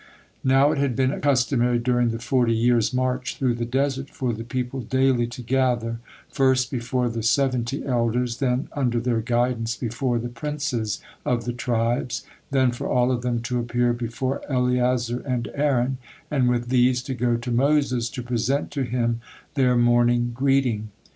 Now 0.43 0.71
it 0.71 0.79
had 0.79 0.95
been 0.95 1.21
customary 1.21 1.77
during 1.77 2.09
the 2.09 2.17
forty 2.17 2.55
years' 2.55 2.91
march 2.91 3.37
through 3.37 3.53
the 3.53 3.65
desert 3.67 4.09
for 4.09 4.33
the 4.33 4.43
people 4.43 4.81
daily 4.81 5.27
to 5.27 5.43
gather, 5.43 5.99
first 6.27 6.71
before 6.71 7.07
the 7.07 7.21
seventy 7.21 7.85
elders, 7.85 8.37
then 8.37 8.67
under 8.73 8.99
their 8.99 9.21
guidance 9.21 9.77
before 9.77 10.17
the 10.17 10.27
princes 10.27 11.01
of 11.23 11.45
the 11.45 11.53
tribes, 11.53 12.23
then 12.49 12.71
for 12.71 12.87
all 12.87 13.11
of 13.11 13.21
them 13.21 13.43
to 13.43 13.59
appear 13.59 13.93
before 13.93 14.41
Eleazar 14.51 15.19
and 15.19 15.49
Aaron, 15.53 15.99
and 16.31 16.49
with 16.49 16.69
these 16.69 17.03
to 17.03 17.13
go 17.13 17.37
to 17.37 17.51
Moses 17.51 18.09
to 18.09 18.23
present 18.23 18.71
to 18.71 18.81
him 18.81 19.21
their 19.53 19.75
morning 19.77 20.31
greeting. 20.33 20.89